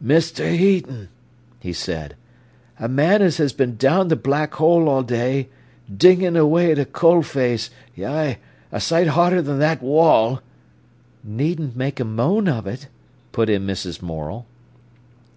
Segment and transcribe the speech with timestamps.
[0.00, 0.54] "Mr.
[0.56, 1.08] Heaton,"
[1.58, 2.14] he said,
[2.78, 5.48] "a man as has been down the black hole all day,
[5.92, 10.42] dingin' away at a coal face, yi, a sight harder than that wall—"
[11.24, 12.86] "Needn't make a moan of it,"
[13.32, 14.00] put in Mrs.
[14.00, 14.46] Morel.